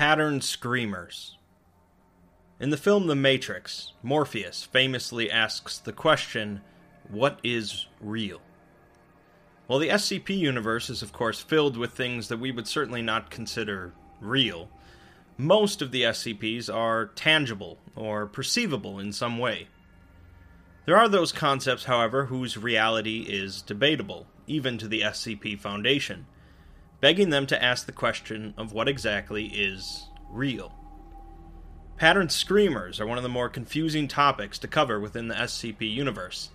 [0.00, 1.36] Pattern Screamers.
[2.58, 6.62] In the film The Matrix, Morpheus famously asks the question,
[7.10, 8.40] What is real?
[9.66, 13.30] While the SCP universe is, of course, filled with things that we would certainly not
[13.30, 13.92] consider
[14.22, 14.70] real,
[15.36, 19.68] most of the SCPs are tangible or perceivable in some way.
[20.86, 26.24] There are those concepts, however, whose reality is debatable, even to the SCP Foundation,
[27.00, 30.74] begging them to ask the question of what exactly is real.
[31.96, 36.50] Pattern screamers are one of the more confusing topics to cover within the SCP universe,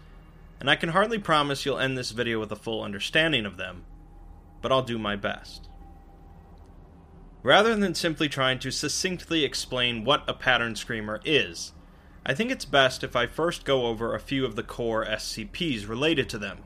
[0.59, 3.85] and I can hardly promise you'll end this video with a full understanding of them,
[4.61, 5.69] but I'll do my best.
[7.43, 11.73] Rather than simply trying to succinctly explain what a pattern screamer is,
[12.25, 15.87] I think it's best if I first go over a few of the core SCPs
[15.87, 16.63] related to them.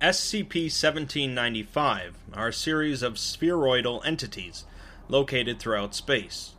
[0.00, 4.64] SCP 1795 are a series of spheroidal entities
[5.10, 6.54] located throughout space,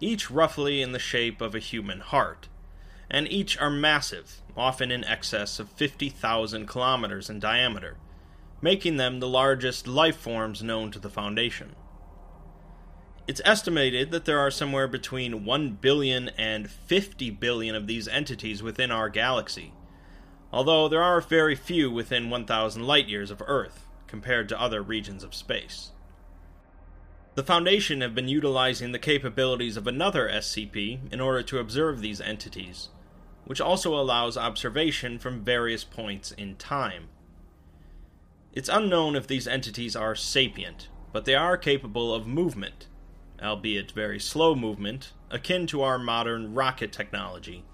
[0.00, 2.48] each roughly in the shape of a human heart,
[3.08, 7.96] and each are massive, often in excess of 50,000 kilometers in diameter,
[8.60, 11.76] making them the largest life forms known to the Foundation.
[13.28, 18.64] It's estimated that there are somewhere between 1 billion and 50 billion of these entities
[18.64, 19.74] within our galaxy,
[20.52, 25.22] although there are very few within 1,000 light years of Earth, compared to other regions
[25.22, 25.92] of space.
[27.36, 32.20] The Foundation have been utilizing the capabilities of another SCP in order to observe these
[32.20, 32.88] entities,
[33.44, 37.08] which also allows observation from various points in time.
[38.52, 42.88] It's unknown if these entities are sapient, but they are capable of movement,
[43.40, 47.64] albeit very slow movement, akin to our modern rocket technology.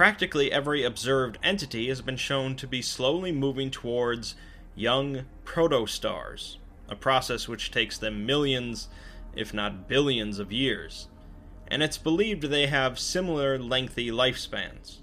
[0.00, 4.34] Practically every observed entity has been shown to be slowly moving towards
[4.74, 6.56] young protostars,
[6.88, 8.88] a process which takes them millions,
[9.36, 11.08] if not billions, of years,
[11.68, 15.00] and it's believed they have similar lengthy lifespans.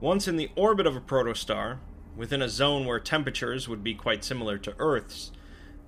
[0.00, 1.78] Once in the orbit of a protostar,
[2.14, 5.32] within a zone where temperatures would be quite similar to Earth's,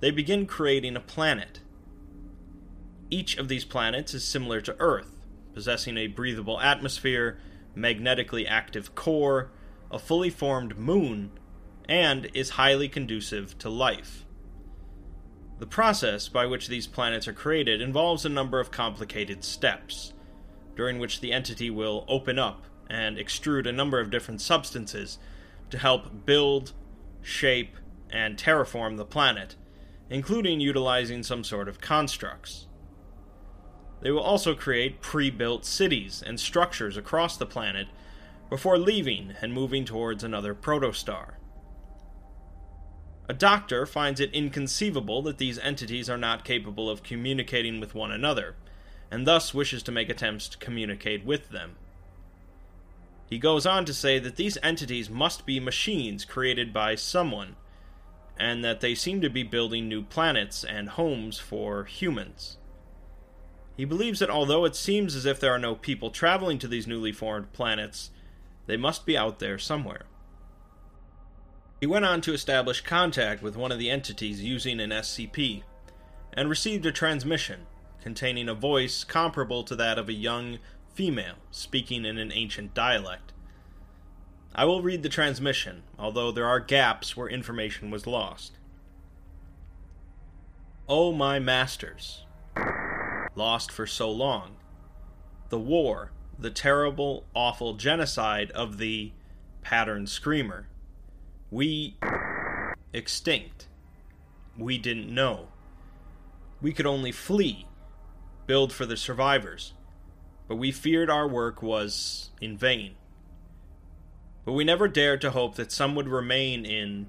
[0.01, 1.61] they begin creating a planet,
[3.09, 5.15] each of these planets is similar to Earth,
[5.53, 7.37] possessing a breathable atmosphere,
[7.75, 9.51] magnetically active core,
[9.91, 11.31] a fully formed moon,
[11.87, 14.25] and is highly conducive to life.
[15.59, 20.13] The process by which these planets are created involves a number of complicated steps,
[20.75, 25.19] during which the entity will open up and extrude a number of different substances
[25.69, 26.73] to help build,
[27.21, 27.77] shape,
[28.11, 29.55] and terraform the planet,
[30.09, 32.67] including utilizing some sort of constructs.
[34.03, 37.87] They will also create pre built cities and structures across the planet
[38.49, 41.35] before leaving and moving towards another protostar.
[43.29, 48.11] A doctor finds it inconceivable that these entities are not capable of communicating with one
[48.11, 48.55] another,
[49.09, 51.77] and thus wishes to make attempts to communicate with them.
[53.29, 57.55] He goes on to say that these entities must be machines created by someone,
[58.37, 62.57] and that they seem to be building new planets and homes for humans.
[63.75, 66.87] He believes that although it seems as if there are no people traveling to these
[66.87, 68.11] newly formed planets,
[68.67, 70.05] they must be out there somewhere.
[71.79, 75.63] He went on to establish contact with one of the entities using an SCP,
[76.33, 77.65] and received a transmission
[78.01, 80.59] containing a voice comparable to that of a young
[80.93, 83.31] female speaking in an ancient dialect.
[84.55, 88.53] I will read the transmission, although there are gaps where information was lost.
[90.87, 92.25] O oh, my masters,
[93.35, 94.55] lost for so long.
[95.49, 99.11] The war, the terrible, awful genocide of the
[99.61, 100.67] pattern screamer.
[101.51, 101.97] We
[102.93, 103.67] extinct.
[104.57, 105.47] We didn't know.
[106.61, 107.67] We could only flee,
[108.47, 109.73] build for the survivors,
[110.47, 112.95] but we feared our work was in vain.
[114.45, 117.07] But we never dared to hope that some would remain in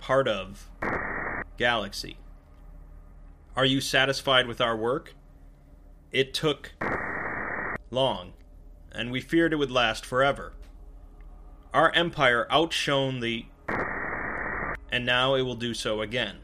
[0.00, 0.70] part of
[1.56, 2.18] galaxy.
[3.56, 5.14] Are you satisfied with our work?
[6.10, 6.72] It took
[7.90, 8.32] long,
[8.92, 10.54] and we feared it would last forever.
[11.74, 13.46] Our empire outshone the.
[14.90, 16.38] And now it will do so again.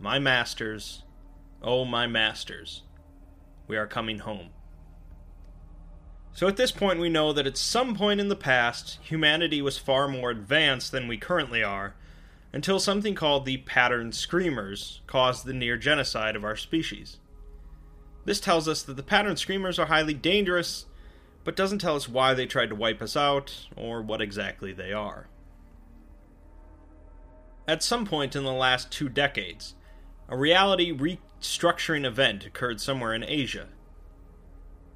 [0.00, 1.02] My masters,
[1.62, 2.82] oh, my masters,
[3.66, 4.48] we are coming home.
[6.32, 9.76] So at this point, we know that at some point in the past, humanity was
[9.78, 11.94] far more advanced than we currently are,
[12.52, 17.18] until something called the Pattern Screamers caused the near genocide of our species.
[18.26, 20.86] This tells us that the pattern screamers are highly dangerous,
[21.44, 24.92] but doesn't tell us why they tried to wipe us out or what exactly they
[24.92, 25.28] are.
[27.68, 29.74] At some point in the last two decades,
[30.28, 33.68] a reality restructuring event occurred somewhere in Asia.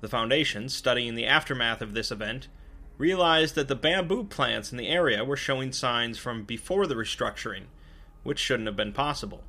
[0.00, 2.48] The Foundation, studying the aftermath of this event,
[2.98, 7.64] realized that the bamboo plants in the area were showing signs from before the restructuring,
[8.24, 9.44] which shouldn't have been possible.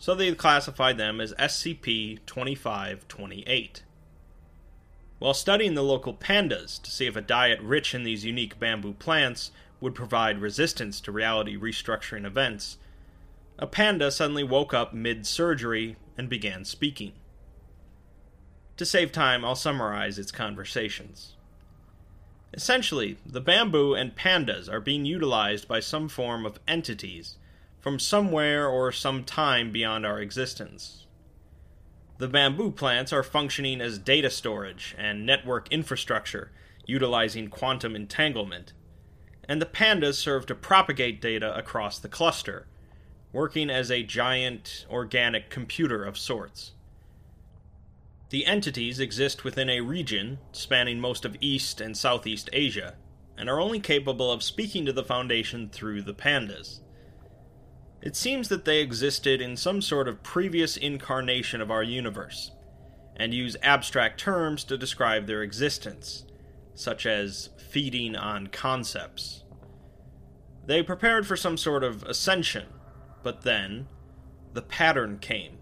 [0.00, 3.82] So they classified them as SCP 2528.
[5.18, 8.94] While studying the local pandas to see if a diet rich in these unique bamboo
[8.94, 12.78] plants would provide resistance to reality restructuring events,
[13.58, 17.12] a panda suddenly woke up mid surgery and began speaking.
[18.78, 21.34] To save time, I'll summarize its conversations.
[22.54, 27.36] Essentially, the bamboo and pandas are being utilized by some form of entities
[27.80, 31.06] from somewhere or some time beyond our existence.
[32.18, 36.52] The bamboo plants are functioning as data storage and network infrastructure,
[36.84, 38.74] utilizing quantum entanglement,
[39.48, 42.66] and the pandas serve to propagate data across the cluster,
[43.32, 46.72] working as a giant organic computer of sorts.
[48.28, 52.96] The entities exist within a region spanning most of East and Southeast Asia,
[53.36, 56.80] and are only capable of speaking to the Foundation through the pandas.
[58.02, 62.52] It seems that they existed in some sort of previous incarnation of our universe,
[63.16, 66.24] and use abstract terms to describe their existence,
[66.74, 69.44] such as feeding on concepts.
[70.66, 72.66] They prepared for some sort of ascension,
[73.22, 73.88] but then
[74.54, 75.58] the pattern came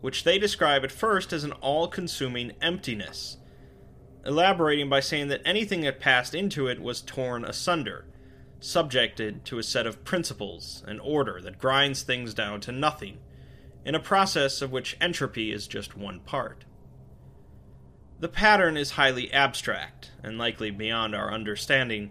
[0.00, 3.36] which they describe at first as an all consuming emptiness,
[4.24, 8.04] elaborating by saying that anything that passed into it was torn asunder,
[8.60, 13.18] subjected to a set of principles and order that grinds things down to nothing,
[13.84, 16.64] in a process of which entropy is just one part.
[18.20, 22.10] The pattern is highly abstract and likely beyond our understanding,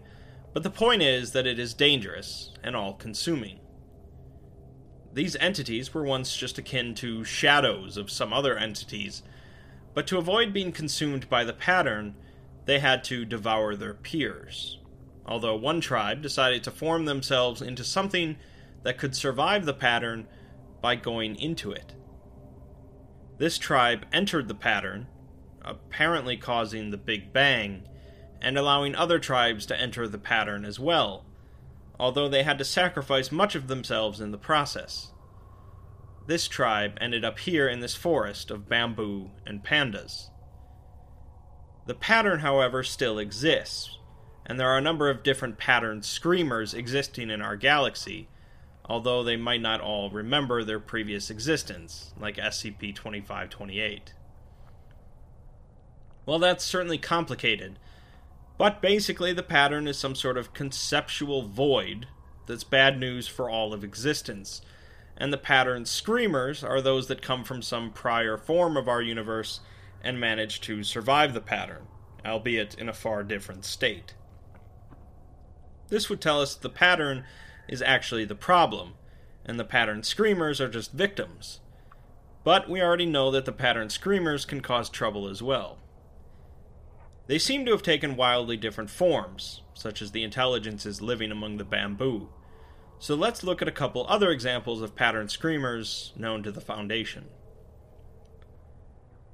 [0.54, 3.60] but the point is that it is dangerous and all consuming.
[5.14, 9.24] These entities were once just akin to shadows of some other entities,
[9.94, 12.16] but to avoid being consumed by the pattern,
[12.66, 14.80] they had to devour their peers.
[15.28, 18.38] Although one tribe decided to form themselves into something
[18.84, 20.28] that could survive the pattern
[20.82, 21.94] by going into it.
[23.38, 25.08] This tribe entered the pattern,
[25.62, 27.88] apparently causing the Big Bang,
[28.42, 31.26] and allowing other tribes to enter the pattern as well,
[32.00, 35.12] although they had to sacrifice much of themselves in the process.
[36.28, 40.30] This tribe ended up here in this forest of bamboo and pandas.
[41.86, 43.97] The pattern, however, still exists,
[44.48, 48.30] and there are a number of different pattern screamers existing in our galaxy,
[48.86, 54.14] although they might not all remember their previous existence, like SCP 2528.
[56.26, 57.78] Well, that's certainly complicated,
[58.58, 62.08] but basically, the pattern is some sort of conceptual void
[62.48, 64.62] that's bad news for all of existence.
[65.18, 69.60] And the pattern screamers are those that come from some prior form of our universe
[70.02, 71.88] and manage to survive the pattern,
[72.26, 74.14] albeit in a far different state.
[75.90, 77.24] This would tell us the pattern
[77.68, 78.94] is actually the problem,
[79.46, 81.62] and the pattern screamers are just victims.
[82.44, 85.80] But we already know that the pattern screamers can cause trouble as well.
[87.28, 91.66] They seem to have taken wildly different forms, such as the intelligences living among the
[91.66, 92.30] bamboo.
[93.00, 97.26] So let's look at a couple other examples of pattern screamers known to the Foundation.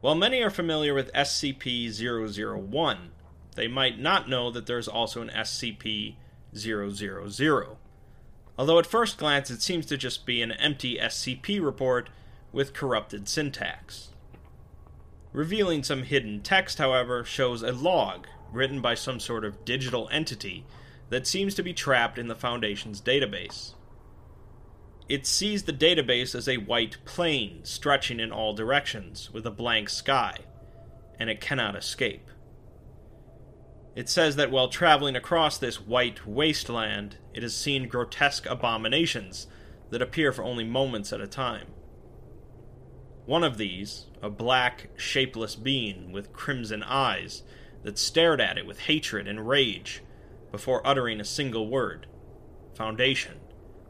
[0.01, 3.11] While many are familiar with SCP 001,
[3.55, 6.15] they might not know that there's also an SCP
[6.55, 7.77] 000.
[8.57, 12.09] Although at first glance it seems to just be an empty SCP report
[12.51, 14.09] with corrupted syntax.
[15.31, 20.63] Revealing some hidden text, however, shows a log written by some sort of digital entity
[21.09, 23.73] that seems to be trapped in the Foundation's database.
[25.09, 29.89] It sees the database as a white plane stretching in all directions with a blank
[29.89, 30.37] sky,
[31.19, 32.29] and it cannot escape.
[33.95, 39.47] It says that while traveling across this white wasteland, it has seen grotesque abominations
[39.91, 41.67] that appear for only moments at a time.
[43.25, 47.43] One of these, a black, shapeless being with crimson eyes,
[47.83, 50.01] that stared at it with hatred and rage
[50.51, 52.07] before uttering a single word
[52.73, 53.39] Foundation,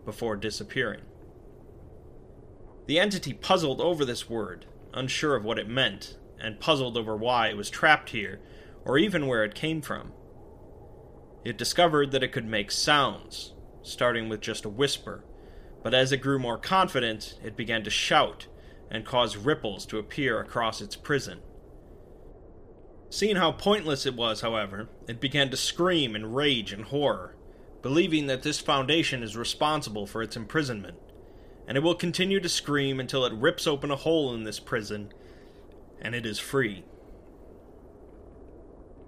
[0.04, 1.02] before disappearing.
[2.86, 7.48] The entity puzzled over this word, unsure of what it meant, and puzzled over why
[7.48, 8.42] it was trapped here,
[8.86, 10.12] or even where it came from.
[11.44, 15.26] It discovered that it could make sounds, starting with just a whisper,
[15.84, 18.48] but as it grew more confident, it began to shout
[18.90, 21.40] and cause ripples to appear across its prison.
[23.10, 27.36] Seeing how pointless it was, however, it began to scream in rage and horror,
[27.82, 30.98] believing that this Foundation is responsible for its imprisonment,
[31.68, 35.14] and it will continue to scream until it rips open a hole in this prison
[36.02, 36.84] and it is free.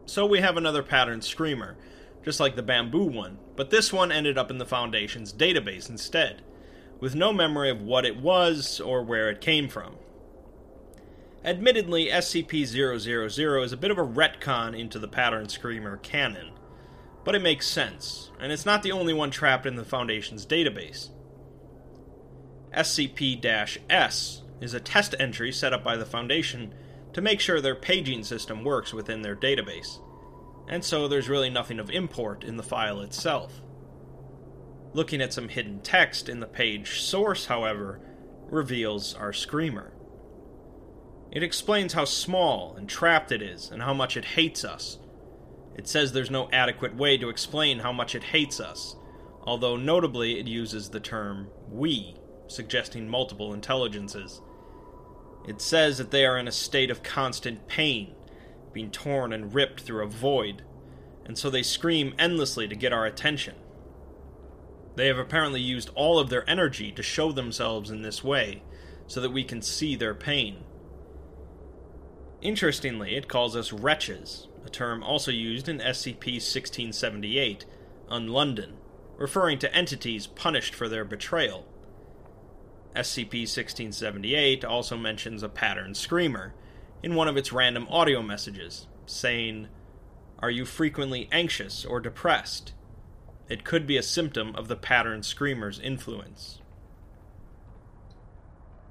[0.06, 1.76] So we have another pattern screamer,
[2.24, 6.44] just like the bamboo one, but this one ended up in the Foundation's database instead,
[7.00, 9.96] with no memory of what it was or where it came from.
[11.44, 16.52] Admittedly, SCP 000 is a bit of a retcon into the pattern screamer canon,
[17.24, 21.10] but it makes sense, and it's not the only one trapped in the Foundation's database.
[22.76, 23.44] SCP
[23.90, 26.74] S is a test entry set up by the Foundation
[27.16, 30.02] to make sure their paging system works within their database,
[30.68, 33.62] and so there's really nothing of import in the file itself.
[34.92, 38.02] Looking at some hidden text in the page source, however,
[38.50, 39.94] reveals our screamer.
[41.32, 45.00] It explains how small and trapped it is and how much it hates us.
[45.74, 48.98] It says there's no adequate way to explain how much it hates us,
[49.44, 52.18] although notably it uses the term we,
[52.48, 54.42] suggesting multiple intelligences.
[55.48, 58.16] It says that they are in a state of constant pain,
[58.74, 60.64] being torn and ripped through a void,
[61.26, 63.56] and so they scream endlessly to get our attention.
[64.96, 68.64] They have apparently used all of their energy to show themselves in this way,
[69.08, 70.64] so that we can see their pain.
[72.42, 77.66] Interestingly, it calls us wretches, a term also used in SCP 1678,
[78.10, 78.74] UnLondon,
[79.18, 81.66] referring to entities punished for their betrayal.
[82.96, 86.54] SCP 1678 also mentions a pattern screamer
[87.04, 89.68] in one of its random audio messages, saying,
[90.40, 92.74] Are you frequently anxious or depressed?
[93.50, 96.62] It could be a symptom of the pattern screamer's influence.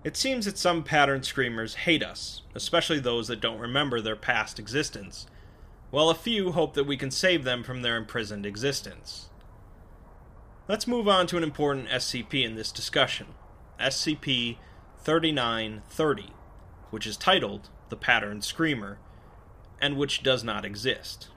[0.05, 4.59] It seems that some pattern screamers hate us, especially those that don't remember their past
[4.59, 5.27] existence,
[5.91, 9.31] while a few hope that we can save them from their imprisoned existence.
[10.69, 13.29] Let's move on to an important SCP in this discussion
[13.85, 14.57] SCP
[15.03, 16.33] 3930,
[16.91, 18.99] which is titled The Pattern Screamer,
[19.79, 21.29] and which does not exist.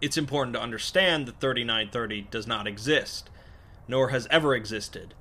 [0.00, 3.30] It's important to understand that 3930 does not exist,
[3.88, 5.14] nor has ever existed,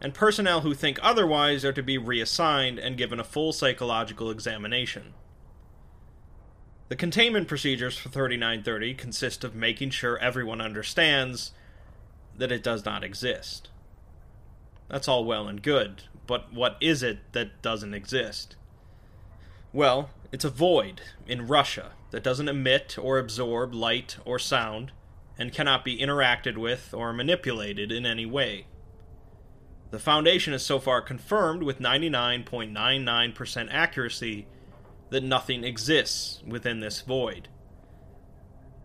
[0.00, 5.12] and personnel who think otherwise are to be reassigned and given a full psychological examination.
[6.88, 11.52] The containment procedures for 3930 consist of making sure everyone understands
[12.34, 13.68] that it does not exist.
[14.88, 18.56] That's all well and good, but what is it that doesn't exist?
[19.72, 24.92] Well, it's a void in Russia that doesn't emit or absorb light or sound,
[25.38, 28.66] and cannot be interacted with or manipulated in any way.
[29.90, 34.46] The Foundation has so far confirmed with 99.99% accuracy
[35.10, 37.48] that nothing exists within this void.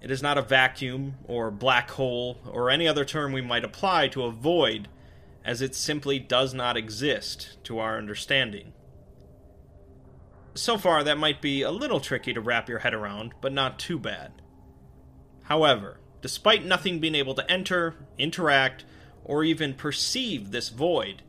[0.01, 4.09] It is not a vacuum or black hole or any other term we might apply
[4.09, 4.87] to a void
[5.43, 8.73] as it simply does not exist to our understanding.
[10.53, 13.79] So far, that might be a little tricky to wrap your head around, but not
[13.79, 14.33] too bad.
[15.43, 18.85] However, despite nothing being able to enter, interact,
[19.23, 21.23] or even perceive this void,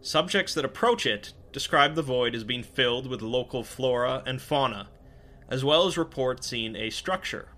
[0.00, 4.88] subjects that approach it describe the void as being filled with local flora and fauna,
[5.48, 7.48] as well as report seeing a structure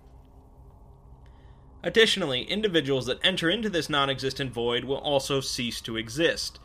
[1.83, 6.59] Additionally, individuals that enter into this non existent void will also cease to exist.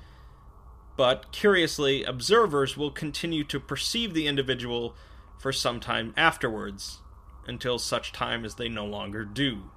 [0.97, 4.95] But, curiously, observers will continue to perceive the individual
[5.39, 6.99] for some time afterwards,
[7.47, 9.71] until such time as they no longer do.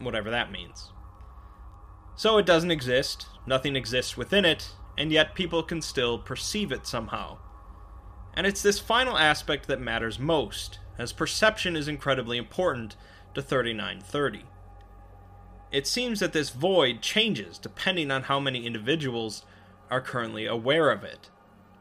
[0.00, 0.92] Whatever that means.
[2.16, 6.86] So it doesn't exist, nothing exists within it, and yet people can still perceive it
[6.86, 7.38] somehow.
[8.34, 12.96] And it's this final aspect that matters most, as perception is incredibly important
[13.38, 14.44] to 3930.
[15.70, 19.44] It seems that this void changes depending on how many individuals
[19.90, 21.30] are currently aware of it.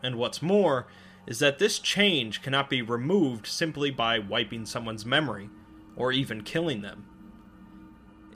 [0.03, 0.87] And what's more,
[1.25, 5.49] is that this change cannot be removed simply by wiping someone's memory,
[5.95, 7.05] or even killing them.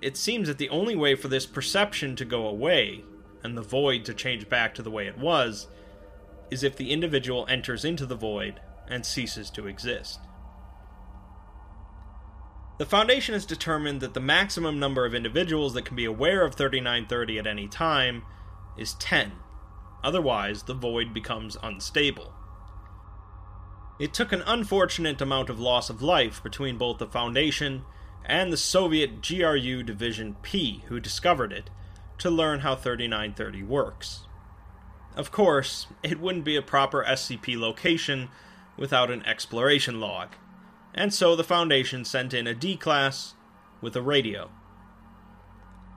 [0.02, 3.04] It seems that the only way for this perception to go away,
[3.44, 5.68] and the void to change back to the way it was,
[6.50, 8.60] is if the individual enters into the void
[8.90, 10.20] and ceases to exist.
[12.78, 16.56] The Foundation has determined that the maximum number of individuals that can be aware of
[16.56, 18.24] 3930 at any time
[18.78, 19.34] is 10.
[20.04, 22.34] Otherwise, the void becomes unstable.
[24.00, 27.84] It took an unfortunate amount of loss of life between both the Foundation
[28.26, 31.70] and the Soviet GRU Division P, who discovered it,
[32.18, 34.22] to learn how 3930 works.
[35.16, 38.30] Of course, it wouldn't be a proper SCP location
[38.78, 40.30] without an exploration log,
[40.94, 43.34] and so the Foundation sent in a D class
[43.82, 44.50] with a radio.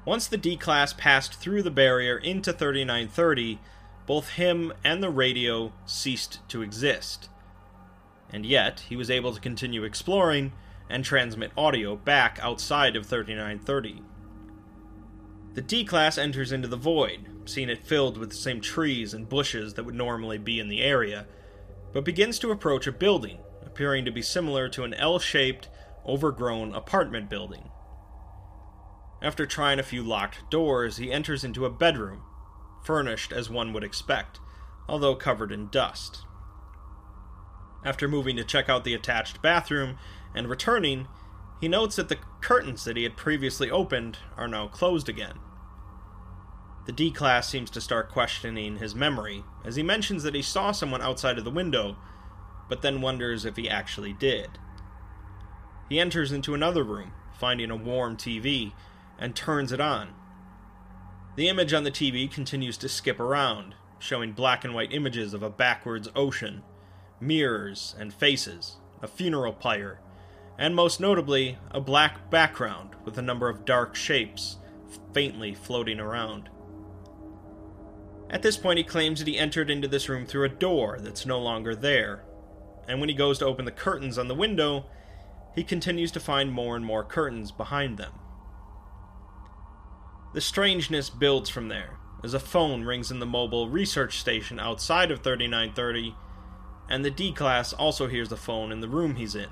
[0.05, 3.59] Once the D Class passed through the barrier into 3930,
[4.07, 7.31] both him and the radio ceased to exist.
[8.31, 10.53] And yet, he was able to continue exploring
[10.91, 14.03] and transmit audio back outside of 3930.
[15.55, 19.29] The D Class enters into the void, seeing it filled with the same trees and
[19.29, 21.27] bushes that would normally be in the area,
[21.93, 23.39] but begins to approach a building,
[23.75, 25.69] appearing to be similar to an L shaped,
[26.07, 27.71] overgrown apartment building.
[29.21, 32.23] After trying a few locked doors, he enters into a bedroom,
[32.85, 34.39] furnished as one would expect,
[34.89, 36.25] although covered in dust.
[37.85, 39.99] After moving to check out the attached bathroom
[40.37, 41.09] and returning,
[41.61, 45.41] he notes that the curtains that he had previously opened are now closed again.
[46.87, 50.71] The D class seems to start questioning his memory, as he mentions that he saw
[50.71, 51.97] someone outside of the window,
[52.69, 54.51] but then wonders if he actually did.
[55.89, 58.73] He enters into another room, finding a warm TV,
[59.19, 60.15] and turns it on.
[61.37, 65.43] The image on the TV continues to skip around, showing black and white images of
[65.43, 66.63] a backwards ocean,
[67.21, 70.01] mirrors and faces, a funeral pyre,
[70.59, 74.59] and most notably, a black background with a number of dark shapes
[75.13, 76.49] faintly floating around.
[78.31, 81.27] At this point, he claims that he entered into this room through a door that's
[81.27, 82.25] no longer there,
[82.89, 84.87] and when he goes to open the curtains on the window,
[85.55, 88.13] he continues to find more and more curtains behind them.
[90.35, 95.11] The strangeness builds from there, as a phone rings in the mobile research station outside
[95.11, 96.17] of 3930,
[96.89, 99.51] and the D class also hears the phone in the room he's in,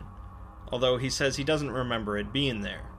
[0.70, 2.90] although he says he doesn't remember it being there.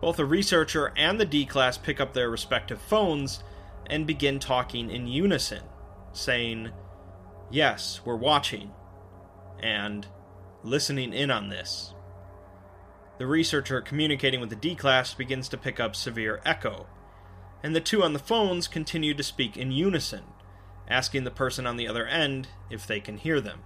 [0.00, 3.42] Both the researcher and the D class pick up their respective phones
[3.86, 5.64] and begin talking in unison,
[6.12, 6.70] saying,
[7.50, 8.70] Yes, we're watching,
[9.60, 10.06] and
[10.62, 11.94] listening in on this.
[13.18, 16.86] The researcher communicating with the D class begins to pick up severe echo,
[17.62, 20.22] and the two on the phones continue to speak in unison,
[20.88, 23.60] asking the person on the other end if they can hear them.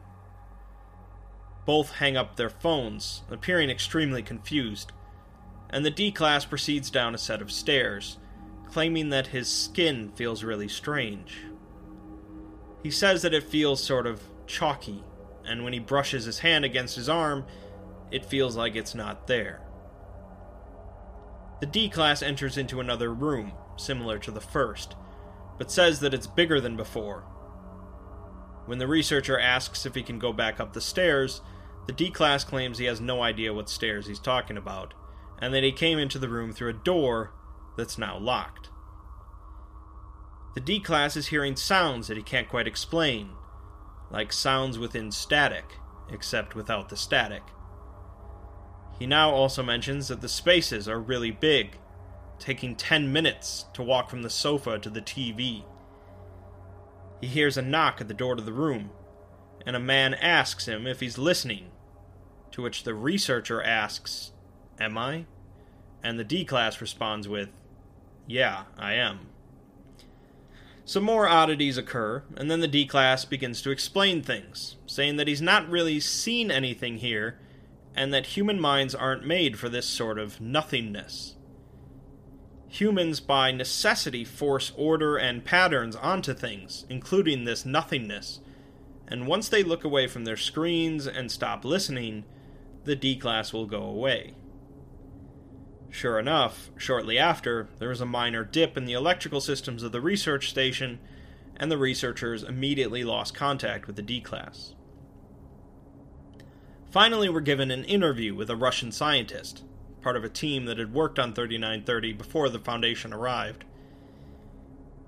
[1.67, 4.93] Both hang up their phones, appearing extremely confused,
[5.69, 8.17] and the D class proceeds down a set of stairs,
[8.71, 11.43] claiming that his skin feels really strange.
[12.85, 15.03] He says that it feels sort of chalky,
[15.45, 17.47] and when he brushes his hand against his arm,
[18.11, 19.63] it feels like it's not there.
[21.61, 24.97] The D class enters into another room, similar to the first,
[25.57, 27.23] but says that it's bigger than before.
[28.67, 31.41] When the researcher asks if he can go back up the stairs,
[31.87, 34.93] the D class claims he has no idea what stairs he's talking about,
[35.39, 37.33] and that he came into the room through a door
[37.79, 38.69] that's now locked.
[40.55, 43.31] The D class is hearing sounds that he can't quite explain,
[44.11, 45.65] like sounds within static,
[46.11, 47.43] except without the static.
[48.97, 51.79] He now also mentions that the spaces are really big,
[52.39, 55.65] taking 10 minutes to walk from the sofa to the TV.
[57.21, 58.91] He hears a knock at the door to the room,
[59.67, 61.73] and a man asks him if he's listening,
[62.53, 64.31] to which the researcher asks,
[64.79, 65.27] Am I?
[66.03, 67.49] And the D class responds with,
[68.29, 69.34] Yeah, I am.
[70.87, 75.29] Some more oddities occur, and then the D class begins to explain things, saying that
[75.29, 77.39] he's not really seen anything here,
[77.95, 81.37] and that human minds aren't made for this sort of nothingness.
[82.69, 88.41] Humans, by necessity, force order and patterns onto things, including this nothingness,
[89.07, 92.25] and once they look away from their screens and stop listening,
[92.85, 94.35] the D class will go away.
[95.91, 100.01] Sure enough, shortly after, there was a minor dip in the electrical systems of the
[100.01, 100.99] research station,
[101.57, 104.75] and the researchers immediately lost contact with the D class.
[106.91, 109.65] Finally, we're given an interview with a Russian scientist,
[110.01, 113.65] part of a team that had worked on 3930 before the Foundation arrived.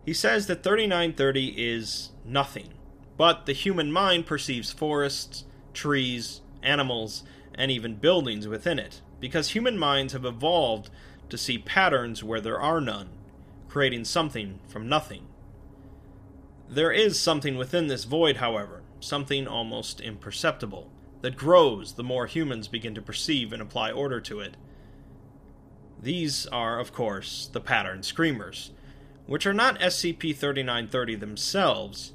[0.05, 2.75] He says that 3930 is nothing,
[3.17, 9.79] but the human mind perceives forests, trees, animals, and even buildings within it, because human
[9.79, 10.91] minds have evolved
[11.29, 13.09] to see patterns where there are none,
[13.69, 15.27] creating something from nothing.
[16.69, 20.91] There is something within this void, however, something almost imperceptible
[21.23, 24.57] that grows the more humans begin to perceive and apply order to it.
[26.01, 28.71] These are, of course, the pattern screamers,
[29.27, 32.13] which are not SCP 3930 themselves,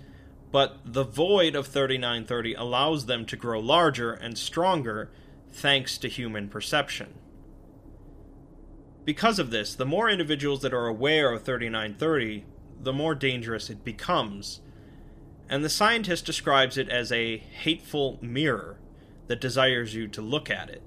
[0.52, 5.10] but the void of 3930 allows them to grow larger and stronger
[5.52, 7.14] thanks to human perception.
[9.04, 12.46] Because of this, the more individuals that are aware of 3930,
[12.80, 14.62] the more dangerous it becomes.
[15.50, 18.80] And the scientist describes it as a hateful mirror
[19.28, 20.84] that desires you to look at it.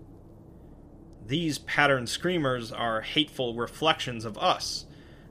[1.26, 4.86] These pattern screamers are hateful reflections of us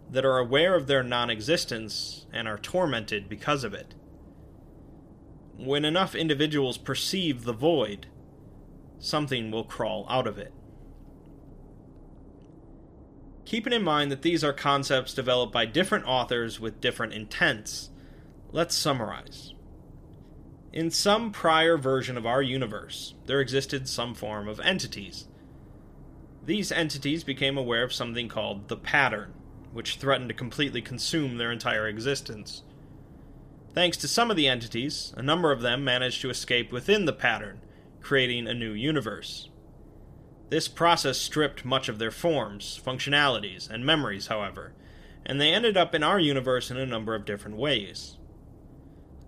[0.10, 3.96] that are aware of their non existence and are tormented because of it.
[5.58, 8.08] When enough individuals perceive the void,
[9.00, 10.54] something will crawl out of it.
[13.46, 17.90] Keeping in mind that these are concepts developed by different authors with different intents,
[18.52, 19.54] let's summarize.
[20.72, 25.28] In some prior version of our universe, there existed some form of entities.
[26.46, 29.34] These entities became aware of something called the pattern,
[29.72, 32.64] which threatened to completely consume their entire existence.
[33.74, 37.14] Thanks to some of the entities, a number of them managed to escape within the
[37.14, 37.60] pattern,
[38.04, 39.50] creating a new universe.
[40.50, 44.74] This process stripped much of their forms, functionalities, and memories, however,
[45.26, 48.18] and they ended up in our universe in a number of different ways.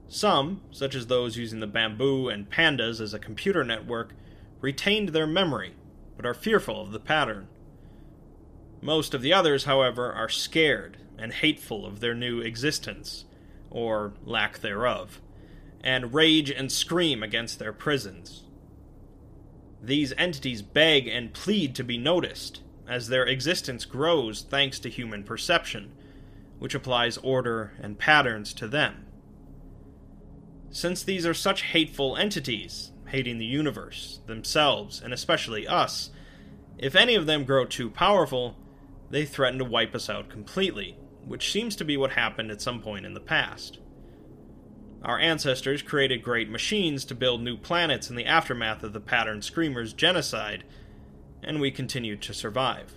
[0.07, 4.13] Some, such as those using the bamboo and pandas as a computer network,
[4.61, 5.73] retained their memory,
[6.15, 7.47] but are fearful of the pattern.
[8.81, 13.25] Most of the others, however, are scared and hateful of their new existence,
[13.71, 15.21] or lack thereof,
[15.81, 18.44] and rage and scream against their prisons.
[19.85, 25.23] These entities beg and plead to be noticed, as their existence grows thanks to human
[25.23, 25.91] perception,
[26.57, 29.05] which applies order and patterns to them.
[30.71, 36.09] Since these are such hateful entities, hating the universe, themselves, and especially us,
[36.79, 38.57] if any of them grow too powerful,
[39.11, 42.81] they threaten to wipe us out completely, which seems to be what happened at some
[42.81, 43.77] point in the past.
[45.05, 49.43] Our ancestors created great machines to build new planets in the aftermath of the Pattern
[49.43, 50.63] Screamers genocide,
[51.43, 52.95] and we continued to survive.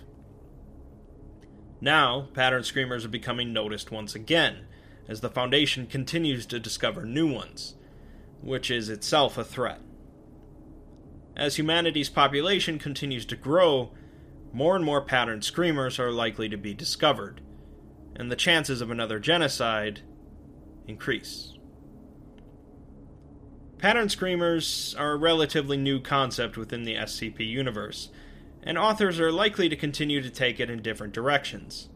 [1.79, 4.65] Now, Pattern Screamers are becoming noticed once again,
[5.07, 7.75] as the Foundation continues to discover new ones,
[8.41, 9.79] which is itself a threat.
[11.37, 13.91] As humanity's population continues to grow,
[14.51, 17.39] more and more Pattern Screamers are likely to be discovered,
[18.15, 20.01] and the chances of another genocide
[20.87, 21.53] increase.
[23.79, 28.09] Pattern screamers are a relatively new concept within the SCP universe,
[28.61, 31.87] and authors are likely to continue to take it in different directions.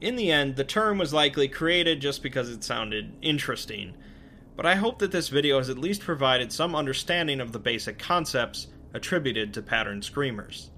[0.00, 3.94] In the end, the term was likely created just because it sounded interesting,
[4.56, 7.98] but I hope that this video has at least provided some understanding of the basic
[7.98, 10.70] concepts attributed to pattern screamers.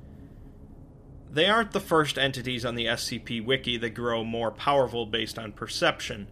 [1.30, 5.52] They aren't the first entities on the SCP Wiki that grow more powerful based on
[5.52, 6.26] perception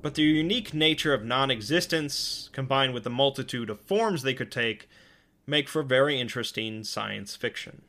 [0.00, 4.52] but the unique nature of non existence, combined with the multitude of forms they could
[4.52, 4.88] take,
[5.46, 7.82] make for very interesting science fiction.